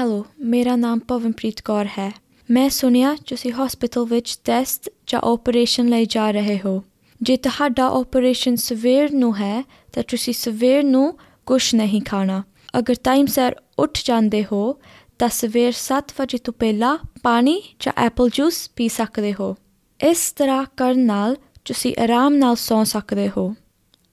Hello 0.00 0.26
ਮੇਰਾ 0.40 0.76
ਨਾਮ 0.76 0.98
ਪਵਨਪ੍ਰੀਤ 0.98 1.60
ਕੌਰ 1.60 1.86
ਹੈ। 1.86 2.12
ਮੈਂ 2.50 2.70
ਸੁਣਿਆ 2.70 3.16
ਤੁਸੀਂ 3.26 3.52
ਹਸਪੀਟਲ 3.52 4.04
ਵਿੱਚ 4.04 4.38
ਟੈਸਟ 4.44 4.90
ਜਾਂ 5.06 5.20
ਆਪਰੇਸ਼ਨ 5.20 5.88
ਲਈ 5.88 6.06
ਜਾ 6.06 6.30
ਰਹੇ 6.30 6.58
ਹੋ। 6.64 6.84
ਜੇ 7.22 7.36
ਤੁਹਾਡਾ 7.36 7.86
ਆਪਰੇਸ਼ਨ 7.86 8.56
ਸਵੇਰ 8.56 9.12
ਨੂੰ 9.12 9.36
ਹੈ, 9.36 9.64
ਤਾਂ 9.92 10.02
ਤੁਸੀਂ 10.02 10.34
ਸਵੇਰ 10.34 10.84
ਨੂੰ 10.84 11.18
ਕੁਝ 11.46 11.74
ਨਹੀਂ 11.74 12.02
ਖਾਣਾ। 12.02 12.42
ਅਗਰ 12.78 12.94
ਟਾਈਮ 13.04 13.26
ਸਿਰ 13.26 13.56
ਉੱਠ 13.78 13.98
ਜਾਂਦੇ 14.04 14.44
ਹੋ, 14.52 14.76
ਤਾਂ 15.18 15.28
ਸਵੇਰ 15.28 15.72
7 15.72 16.12
ਵਜੇ 16.20 16.38
ਤੋਂ 16.38 16.54
ਪਹਿਲਾਂ 16.54 16.98
ਪਾਣੀ 17.22 17.62
ਜਾਂ 17.80 17.92
ਐਪਲ 17.96 18.28
ਜੂਸ 18.32 18.70
ਪੀ 18.76 18.88
ਸਕਦੇ 18.88 19.34
ਹੋ। 19.40 19.56
ਇਸ 20.00 20.32
ਤਰ੍ਹਾਂ 20.32 20.64
ਕਰਨ 20.76 21.00
ਨਾਲ 21.00 21.36
ਤੁਸੀਂ 21.64 21.94
ਆਰਾਮ 22.02 22.34
ਨਾਲ 22.34 22.56
ਸੌਂ 22.56 22.84
ਸਕਦੇ 22.84 23.30
ਹੋ। 23.36 23.54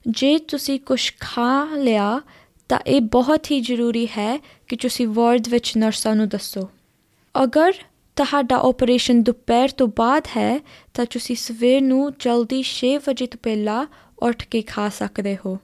ਜੇ 0.08 0.38
ਤੁਸੀਂ 0.38 0.80
ਕੁਝ 0.80 1.12
ਖਾ 1.20 1.68
ਲਿਆ 1.76 2.22
ਤਾਂ 2.74 2.80
ਇਹ 2.88 3.02
ਬਹੁਤ 3.02 3.52
ਹੀ 3.52 3.60
ਜ਼ਰੂਰੀ 3.60 4.06
ਹੈ 4.06 4.44
ਕਿ 4.68 4.76
ਤੁਸੀਂ 4.76 5.08
ਵਾਰਡ 5.08 5.48
ਵਿੱਚ 5.48 5.78
ਨਰਸਾਂ 5.78 6.16
ਨੂੰ 6.16 6.30
ਦੱਸੋ। 6.30 6.70
ਅਗਰ 7.44 7.74
ਤੁਹਾਡਾ 8.16 8.58
ਆਪਰੇਸ਼ਨ 8.58 9.24
ਦੁਪਹਿਰ 9.24 9.70
ਤੋਂ 9.70 9.88
ਬਾਅਦ 9.88 10.28
ਹੈ, 10.38 10.60
ਤਾਂ 10.94 11.06
ਤੁਸੀਂ 11.06 11.36
ਸਵੇਰ 11.36 11.82
ਨੂੰ 11.82 12.14
ਜਲਦੀ 12.20 12.64
6 12.64 12.98
ਵਜੇ 13.08 13.26
ਤੋਂ 13.28 13.40
ਪਹਿਲਾਂ 13.44 13.86
ਉੱਠ 14.20 14.48
ਕੇ 14.48 14.62
ਖਾ 14.62 14.90
ਸਕਦੇ 14.90 15.38
ਹੋ। 15.46 15.58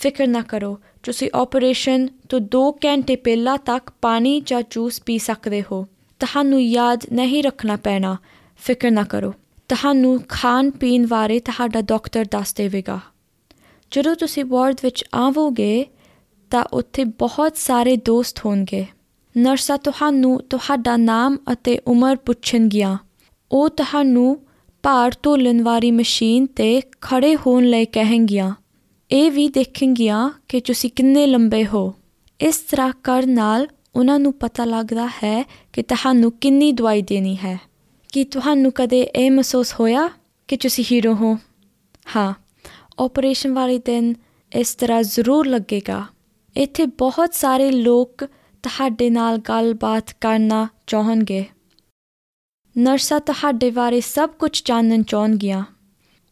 ਫਿਕਰ 0.00 0.26
ਨਾ 0.26 0.42
ਕਰੋ, 0.42 0.78
ਤੁਸੀਂ 1.02 1.30
ਆਪਰੇਸ਼ਨ 1.34 2.08
ਤੋਂ 2.28 2.40
2 2.40 2.70
ਘੰਟੇ 2.72 3.16
ਪਹਿਲਾਂ 3.16 3.58
ਤੱਕ 3.58 3.90
ਪਾਣੀ 4.00 4.40
ਜਾਂ 4.40 4.62
ਜੂਸ 4.70 5.00
ਪੀ 5.00 5.18
ਸਕਦੇ 5.18 5.64
ਹੋ। 5.72 5.86
ਤੁਹਾਨੂੰ 6.18 6.62
ਯਾਦ 6.62 7.00
ਨਹੀਂ 7.12 7.42
ਰੱਖਣਾ 7.42 7.76
ਪੈਣਾ, 7.76 8.16
ਫਿਕਰ 8.58 8.90
ਨਾ 8.90 9.04
ਕਰੋ। 9.04 9.34
ਤੁਹਾਨੂੰ 9.68 10.20
ਖਾਣ 10.28 10.70
ਪੀਣ 10.70 11.06
ਬਾਰੇ 11.06 11.40
ਤੁਹਾਡਾ 11.40 11.80
ਡਾਕਟਰ 11.80 12.24
ਦੱਸ 12.30 12.54
ਦੇਵੇਗਾ। 12.54 13.00
ਜਦੋਂ 13.90 14.16
ਤੁਸੀਂ 14.16 14.44
ਵਾਰਡ 14.44 14.76
ਵਿੱਚ 14.82 15.04
ਆਵੋਗੇ 15.14 15.86
ਤਾਂ 16.52 16.64
ਉੱਥੇ 16.72 17.04
ਬਹੁਤ 17.04 17.56
ਸਾਰੇ 17.56 17.96
ਦੋਸਤ 17.96 18.38
ਹੋਣਗੇ। 18.46 18.86
ਨਰਸਾਂ, 19.36 19.78
ਤੁਹਾਨੂੰ 19.78 20.40
ਤੁਹਾਡਾ 20.50 20.96
ਨਾਮ 20.96 21.38
ਅਤੇ 21.52 21.78
ਉਮਰ 21.86 22.16
ਪੁੱਛਣਗੀਆਂ। 22.16 22.98
ਉਹ 23.52 23.68
ਤੁਹਾਨੂੰ 23.68 24.40
ਭਾਰ 24.82 25.12
ਤੋਲਣ 25.22 25.62
ਵਾਲੀ 25.62 25.90
ਮਸ਼ੀਨ 25.90 26.46
ਤੇ 26.46 26.82
ਖੜੇ 27.00 27.36
ਹੋਣ 27.36 27.64
ਲਈ 27.64 27.84
ਕਹਿਣਗੀਆਂ। 27.84 28.54
ਇਹ 29.10 29.30
ਵੀ 29.30 29.48
ਦੇਖਣਗੀਆਂ 29.48 30.30
ਕਿ 30.48 30.60
ਤੁਸੀਂ 30.60 30.90
ਕਿੰਨੇ 30.96 31.26
ਲੰਬੇ 31.26 31.66
ਹੋ। 31.66 31.94
ਇਸ 32.40 32.56
ਤਰ੍ਹਾਂ 32.56 32.92
ਕਰਨ 33.02 33.30
ਨਾਲ 33.30 33.68
ਉਹਨਾਂ 33.94 34.18
ਨੂੰ 34.18 34.32
ਪਤਾ 34.32 34.64
ਲੱਗਦਾ 34.64 35.06
ਹੈ 35.06 35.48
ਕਿ 35.72 35.82
ਤੁਹਾਨੂੰ 35.82 36.32
ਕਿੰਨੀ 36.32 36.72
ਦਵਾਈ 36.72 37.02
ਦੇਣੀ 37.02 37.36
ਹੈ। 37.36 37.60
ਕੀ 38.12 38.24
ਤੁਹਾਨੂੰ 38.24 38.72
ਕਦੇ 38.74 39.00
ਇਹ 39.00 39.30
ਮਹਿਸੂਸ 39.30 39.74
ਹੋਇਆ 39.80 40.10
ਕਿ 40.48 40.56
ਤੁਸੀਂ 40.56 40.84
ਹੀਰੋ 40.92 41.14
ਹੋ? 41.14 41.38
ਹਾਂ 42.16 42.34
ਆਪਰੇਸ਼ਨ 42.98 43.54
ਵਾਲੇ 43.54 43.78
ਦਿਨ 43.78 44.14
ਇਸ 44.56 44.74
ਤਰ੍ਹਾਂ 44.74 45.02
ਜ਼ਰੂਰ 45.02 45.46
ਲੱਗੇਗਾ। 45.46 46.04
ਇੱਥੇ 46.56 46.86
ਬਹੁਤ 46.86 47.34
ਸਾਰੇ 47.34 47.70
ਲੋਕ 47.70 48.24
ਤੁਹਾਡੇ 48.62 49.10
ਨਾਲ 49.10 49.38
ਗੱਲਬਾਤ 49.38 50.12
ਕਰਨਾ 50.20 50.68
ਚਾਹਣਗੇ। 50.86 51.44
ਨਰਸਾਂ 52.78 53.20
ਤੁਹਾਡੇ 53.20 53.70
ਬਾਰੇ 53.70 54.00
ਸਭ 54.00 54.30
ਕੁਝ 54.30 54.62
ਜਾਣਨ 54.64 55.02
ਚਾਹਣਗੀਆਂ। 55.02 55.64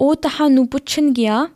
ਉਹ 0.00 0.14
ਤੁਹਾਨੂੰ 0.14 0.68
ਪੁੱਛਣਗੀਆਂ 0.68 1.46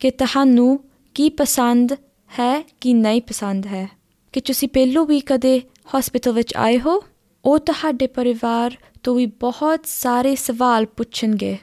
ਕਿ 0.00 0.10
ਤੁਹਾਨੂੰ 0.10 0.84
ਕੀ 1.14 1.30
ਪਸੰਦ 1.30 1.92
ਹੈ, 2.38 2.64
ਕੀ 2.80 2.94
ਨਹੀਂ 2.94 3.22
ਪਸੰਦ 3.22 3.66
ਹੈ। 3.66 3.90
ਕਿ 4.32 4.40
ਤੁਸੀਂ 4.40 4.68
ਪਹਿਲੋਂ 4.68 5.06
ਵੀ 5.06 5.20
ਕਦੇ 5.20 5.62
ਹਸਪੀਟਲ 5.96 6.32
ਵਿੱਚ 6.32 6.56
ਆਏ 6.56 6.80
ਹੋ? 6.80 7.04
ਉਹ 7.44 7.58
ਤੁਹਾਡੇ 7.58 8.06
ਪਰਿਵਾਰ 8.06 8.76
ਤੋਂ 9.02 9.14
ਵੀ 9.14 9.26
ਬਹੁਤ 9.26 9.86
ਸਾਰੇ 9.86 10.34
ਸਵਾਲ 10.34 10.86
ਪੁੱਛਣਗੇ। 10.86 11.58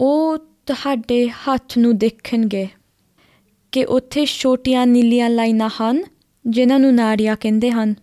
ਉਹ 0.00 0.38
ਤੁਹਾਡੇ 0.38 1.28
ਹੱਥ 1.28 1.78
ਨੂੰ 1.78 1.98
ਦੇਖਣਗੇ। 1.98 2.68
ਕਿ 3.72 3.84
ਉੱਥੇ 3.84 4.24
ਛੋਟੀਆਂ 4.26 4.86
ਨੀਲੀਆਂ 4.86 5.30
ਲਾਈਨਾਂ 5.30 5.68
ਹਨ, 5.68 6.04
ਜਿਨ੍ਹਾਂ 6.46 6.78
ਨੂੰ 6.78 6.94
ਨਾੜੀਆਂ 6.94 7.36
ਕਹਿੰਦੇ 7.40 7.70
ਹਨ। 7.70 7.94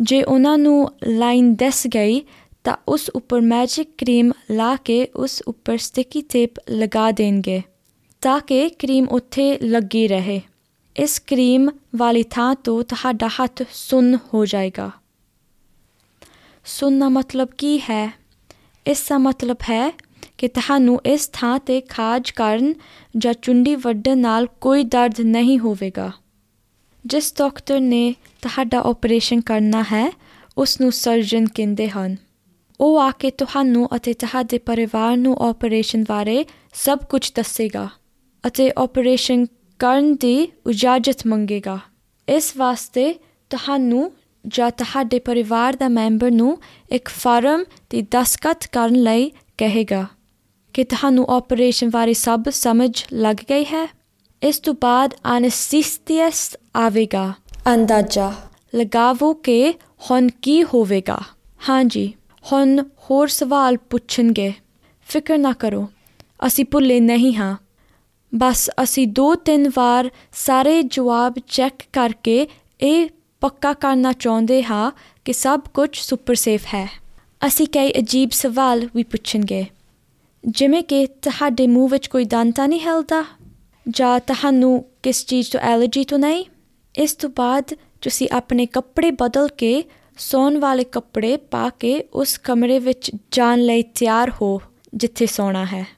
ਜੇ 0.00 0.22
ਉਹਨਾਂ 0.22 0.58
ਨੂੰ 0.58 0.92
ਲਾਈਨ 1.06 1.54
ਦਿਸ 1.54 1.86
ਗਈ, 1.86 2.22
ਤਾਂ 2.64 2.76
ਉਸ 2.88 3.08
ਉੱਪਰ 3.08 3.40
ਮੈਜਿਕ 3.40 3.88
ਕਰੀਮ 3.98 4.32
ਲਾ 4.50 4.76
ਕੇ 4.76 5.08
ਉਸ 5.16 5.42
ਉੱਪਰ 5.46 5.76
ਸਟਿਕੀ 5.76 6.22
ਟੇਪ 6.22 6.50
ਲਗਾ 6.70 7.10
ਦੇਣਗੇ, 7.10 7.62
ਤਾਂ 8.20 8.40
ਕਿ 8.40 8.68
ਕਰੀਮ 8.68 9.08
ਉੱਥੇ 9.08 9.58
ਲੱਗੀ 9.58 10.08
ਰਹੇ। 10.08 10.40
ਇਸ 10.96 11.18
ਕਰੀਮ 11.18 11.70
ਵਾਲੀ 11.96 12.22
ਥਾਂ 12.22 12.54
ਤੋਂ 12.54 12.82
ਤੁਹਾਡਾ 12.82 13.28
ਹੱਥ 13.28 13.62
ਸੁੰਨ 13.72 14.18
ਹੋ 14.34 14.46
ਜਾਏਗਾ। 14.46 14.90
ਸੁੰਨ 16.64 16.98
ਦਾ 16.98 17.08
ਮਤਲਬ 17.08 17.48
ਕੀ 17.58 17.78
ਹੈ? 17.78 18.18
ਇਸ 18.86 19.06
ਦਾ 19.08 19.18
ਮਤਲਬ 19.18 19.56
ਹੈ 19.62 19.92
ਕਿ 20.38 20.48
ਤੁਹਾਨੂੰ 20.48 21.00
ਇਸ 21.06 21.30
ਥਾਂ 21.32 21.58
ਤੇ 21.58 21.80
ਖਾਜ 21.80 22.30
ਕਰਨ 22.30 22.74
ਜਾਂ 23.16 23.34
ਚੁੰਡੀ 23.42 23.74
ਵੱਢਣ 23.74 24.18
ਨਾਲ 24.18 24.46
ਕੋਈ 24.60 24.84
ਦਰਦ 24.84 25.20
ਨਹੀਂ 25.20 25.58
ਹੋਵੇਗਾ। 25.58 26.12
ਜਿਸ 27.06 27.34
ਡਾਕਟਰ 27.38 27.80
ਨੇ 27.80 28.14
ਤੁਹਾਡਾ 28.42 28.80
ਆਪਰੇਸ਼ਨ 28.80 29.40
ਕਰਨਾ 29.40 29.82
ਹੈ, 29.82 30.12
ਉਸ 30.58 30.80
ਨੂੰ 30.80 30.92
ਸਰਜਨ 30.92 31.46
ਕਹਿੰਦੇ 31.46 31.88
ਹਨ। 31.88 32.16
ਉਹ 32.80 33.00
ਆ 33.00 33.10
ਕੇ 33.10 33.30
ਤੁਹਾਨੂੰ 33.30 33.88
ਅਤੇ 33.96 34.14
ਤੁਹਾਡੇ 34.14 34.58
ਪਰਿਵਾਰ 34.58 35.16
ਨੂੰ 35.16 35.36
ਆਪਰੇਸ਼ਨ 35.36 36.04
ਬਾਰੇ 36.08 36.44
ਸਭ 36.74 36.98
ਕੁਝ 36.98 37.32
ਦੱਸੇਗਾ 37.34 37.88
ਅਤੇ 38.46 38.72
ਆਪਰੇਸ਼ਨ 38.78 39.46
ਕਰਨ 39.78 40.14
ਦੀ 40.14 40.52
ਇਜਾਜ਼ਤ 40.70 41.26
ਮੰਗੇਗਾ। 41.26 41.78
ਇਸ 42.28 42.56
ਵਾਸਤੇ 42.56 43.14
ਤੁਹਾਨੂੰ 43.50 44.12
ਜਾਂ 44.48 44.70
ਤੁਹਾਡੇ 44.70 45.18
ਪਰਿਵਾਰ 45.18 45.76
ਦਾ 45.76 45.88
ਮੈਂਬਰ 45.88 46.30
ਨੂੰ 46.30 46.58
ਇੱਕ 46.90 47.08
ਫਾਰਮ 47.08 47.64
ਤੇ 47.90 48.02
ਦਸਖਤ 48.02 48.68
ਕਰਨ 48.72 48.94
ਲਈ 48.94 49.30
ਕਹੇਗਾ। 49.58 50.06
ਕਿ 50.76 50.84
ਤੁਹਾਨੂੰ 50.84 51.24
ਆਪਰੇਸ਼ਨ 51.28 51.90
ਬਾਰੇ 51.90 52.12
ਸਭ 52.12 52.48
ਸਮਝ 52.50 53.04
ਲੱਗ 53.12 53.36
ਗਈ 53.36 53.64
ਹੈ। 53.64 53.88
ਇਸ 54.42 54.58
ਤੋਂ 54.58 54.74
ਬਾਅਦ 54.80 55.14
ਐਨਸਥੀਸੀਸਟ 55.36 56.56
ਆਵੇਗਾ। 56.76 57.32
ਅੰਦਾਜ਼ਾ 57.74 58.34
ਲਗਾਵੋ 58.74 59.34
ਕਿ 59.34 59.74
ਹੁਣ 60.10 60.28
ਕੀ 60.42 60.64
ਹੋਵੇਗਾ। 60.64 61.18
ਹਾਂਜੀ, 61.68 62.12
ਹੁਣ 62.52 62.82
ਹੋਰ 62.82 63.28
ਸਵਾਲ 63.28 63.76
ਪੁੱਛਣਗੇ। 63.76 64.52
ਫਿਕਰ 65.08 65.38
ਨਾ 65.38 65.52
ਕਰੋ, 65.52 65.88
ਅਸੀਂ 66.46 66.64
ਭੁੱਲੇ 66.64 67.00
ਨਹੀਂ 67.00 67.34
ਹਾਂ। 67.36 67.56
ਬਸ 68.34 68.70
ਅਸੀਂ 68.82 69.06
ਦੋ 69.06 69.34
ਤਿੰਨ 69.34 69.70
ਵਾਰ 69.76 70.10
ਸਾਰੇ 70.32 70.82
ਜਵਾਬ 70.82 71.34
ਚੈੱਕ 71.48 71.82
ਕਰਕੇ 71.92 72.46
ਇਹ 72.80 73.08
ਪੱਕਾ 73.40 73.72
ਕਰਨਾ 73.72 74.12
ਚਾਹੁੰਦੇ 74.12 74.62
ਹਾਂ 74.62 74.90
ਕਿ 75.24 75.32
ਸਭ 75.32 75.60
ਕੁਝ 75.74 75.98
ਸੁਪਰ 75.98 76.34
ਸੇਫ 76.34 76.64
ਹੈ। 76.64 76.86
ਅਸੀਂ 77.46 77.66
ਕਈ 77.66 77.92
ਅਜੀਬ 77.98 78.30
ਸਵਾਲ 78.32 78.88
ਵੀ 78.94 79.02
ਪੁੱਛਣਗੇ। 79.02 79.66
ਜਿਵੇਂ 80.46 80.82
ਕਿ 80.82 81.06
ਤੁਹਾਡੇ 81.06 81.66
ਮੂੰਹ 81.66 81.88
ਵਿੱਚ 81.88 82.06
ਕੋਈ 82.06 82.24
ਦੰਦ 82.24 82.54
ਤਾਂ 82.54 82.68
ਨਹੀਂ 82.68 82.80
ਹਿਲਦਾ? 82.80 83.24
ਜਾਂ 83.88 84.20
ਤੁਹਾਨੂੰ 84.20 84.84
ਕਿਸ 85.02 85.26
ਚੀਜ਼ 85.26 85.50
ਤੋਂ 85.50 85.60
ਐਲਰਜੀ 85.60 86.04
ਤੋਂ 86.04 86.18
ਨਹੀਂ? 86.18 86.44
ਇਸ 86.96 87.14
ਤੋਂ 87.14 87.30
ਬਾਅਦ 87.36 87.64
ਤੁਸੀਂ 88.00 88.28
ਆਪਣੇ 88.32 88.66
ਕੱਪੜੇ 88.66 89.10
ਬਦਲ 89.10 89.48
ਕੇ, 89.48 89.84
ਸੌਣ 90.18 90.58
ਵਾਲੇ 90.58 90.84
ਕੱਪੜੇ 90.84 91.36
ਪਾ 91.36 91.68
ਕੇ 91.68 92.04
ਉਸ 92.12 92.38
ਕਮਰੇ 92.38 92.78
ਵਿੱਚ 92.78 93.12
ਜਾਣ 93.30 93.60
ਲਈ 93.60 93.82
ਤਿਆਰ 93.82 94.32
ਹੋ, 94.42 94.60
ਜਿੱਥੇ 94.94 95.26
ਸੌਣਾ 95.26 95.64
ਹੈ। 95.64 95.95